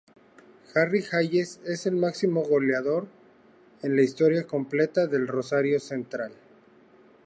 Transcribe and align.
Harry 0.73 1.03
Hayes 1.11 1.59
es 1.63 1.85
el 1.85 1.95
máximo 1.95 2.41
goleador 2.41 3.07
en 3.83 3.95
la 3.95 4.01
historia 4.01 4.47
completa 4.47 5.05
de 5.05 5.19
Rosario 5.27 5.79
Central. 5.79 6.33